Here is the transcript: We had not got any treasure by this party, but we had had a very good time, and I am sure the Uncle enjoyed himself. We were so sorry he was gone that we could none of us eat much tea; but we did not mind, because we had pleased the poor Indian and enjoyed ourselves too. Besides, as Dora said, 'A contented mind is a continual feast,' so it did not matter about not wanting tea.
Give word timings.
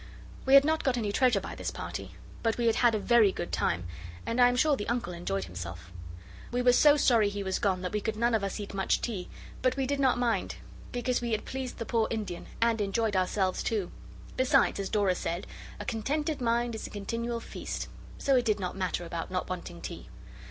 We 0.47 0.55
had 0.55 0.65
not 0.65 0.83
got 0.83 0.97
any 0.97 1.11
treasure 1.11 1.39
by 1.39 1.53
this 1.53 1.69
party, 1.69 2.15
but 2.41 2.57
we 2.57 2.65
had 2.65 2.77
had 2.77 2.95
a 2.95 2.99
very 2.99 3.31
good 3.31 3.51
time, 3.51 3.85
and 4.25 4.41
I 4.41 4.49
am 4.49 4.55
sure 4.55 4.75
the 4.75 4.89
Uncle 4.89 5.13
enjoyed 5.13 5.43
himself. 5.43 5.91
We 6.51 6.63
were 6.63 6.73
so 6.73 6.97
sorry 6.97 7.29
he 7.29 7.43
was 7.43 7.59
gone 7.59 7.83
that 7.83 7.91
we 7.91 8.01
could 8.01 8.15
none 8.15 8.33
of 8.33 8.43
us 8.43 8.59
eat 8.59 8.73
much 8.73 8.99
tea; 9.01 9.29
but 9.61 9.77
we 9.77 9.85
did 9.85 9.99
not 9.99 10.17
mind, 10.17 10.55
because 10.91 11.21
we 11.21 11.33
had 11.33 11.45
pleased 11.45 11.77
the 11.77 11.85
poor 11.85 12.07
Indian 12.09 12.47
and 12.59 12.81
enjoyed 12.81 13.15
ourselves 13.15 13.61
too. 13.61 13.91
Besides, 14.37 14.79
as 14.79 14.89
Dora 14.89 15.13
said, 15.13 15.45
'A 15.79 15.85
contented 15.85 16.41
mind 16.41 16.73
is 16.73 16.87
a 16.87 16.89
continual 16.89 17.39
feast,' 17.39 17.87
so 18.17 18.35
it 18.35 18.45
did 18.45 18.59
not 18.59 18.75
matter 18.75 19.05
about 19.05 19.29
not 19.29 19.51
wanting 19.51 19.81
tea. 19.81 20.09